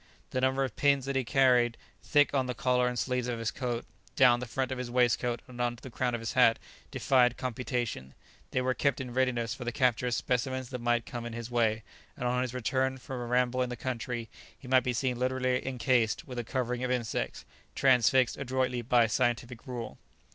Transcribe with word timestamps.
The 0.31 0.41
number 0.41 0.63
of 0.63 0.75
pins 0.75 1.05
that 1.05 1.15
he 1.15 1.23
carried 1.23 1.77
thick 2.01 2.33
on 2.33 2.47
the 2.47 2.55
collar 2.55 2.87
and 2.87 2.97
sleeves 2.97 3.27
of 3.27 3.37
his 3.37 3.51
coat, 3.51 3.85
down 4.15 4.39
the 4.39 4.47
front 4.47 4.71
of 4.71 4.79
his 4.79 4.89
waistcoat, 4.89 5.43
and 5.47 5.61
on 5.61 5.77
the 5.79 5.91
crown 5.91 6.15
of 6.15 6.19
his 6.21 6.33
hat, 6.33 6.57
defied 6.89 7.37
computation; 7.37 8.15
they 8.49 8.61
were 8.61 8.73
kept 8.73 8.99
in 8.99 9.13
readiness 9.13 9.53
for 9.53 9.63
the 9.63 9.71
capture 9.71 10.07
of 10.07 10.15
specimens 10.15 10.69
that 10.69 10.81
might 10.81 11.05
come 11.05 11.23
in 11.23 11.33
his 11.33 11.51
way, 11.51 11.83
and 12.17 12.25
on 12.25 12.41
his 12.41 12.51
return 12.55 12.97
from 12.97 13.21
a 13.21 13.25
ramble 13.27 13.61
in 13.61 13.69
the 13.69 13.75
country 13.75 14.27
he 14.57 14.67
might 14.67 14.79
be 14.83 14.91
seen 14.93 15.19
literally 15.19 15.63
encased 15.67 16.27
with 16.27 16.39
a 16.39 16.43
covering 16.43 16.83
of 16.83 16.89
insects, 16.89 17.45
transfixed 17.75 18.37
adroitly 18.37 18.81
by 18.81 19.05
scientific 19.05 19.67
rule. 19.67 19.99